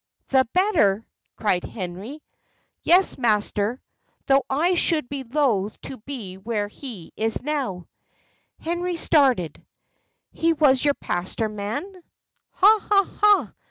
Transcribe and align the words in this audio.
"The 0.29 0.47
better!" 0.51 1.05
cried 1.35 1.63
Henry. 1.63 2.23
"Yes, 2.81 3.19
master; 3.19 3.79
though 4.25 4.43
I 4.49 4.73
should 4.73 5.07
be 5.09 5.21
loth 5.21 5.79
to 5.81 5.97
be 5.97 6.39
where 6.39 6.67
he 6.67 7.13
is 7.15 7.43
now." 7.43 7.87
Henry 8.59 8.97
started 8.97 9.63
"He 10.31 10.53
was 10.53 10.83
your 10.83 10.95
pastor, 10.95 11.49
man!" 11.49 11.83
"Ha! 12.53 12.79
ha! 12.81 13.03
ha! 13.21 13.53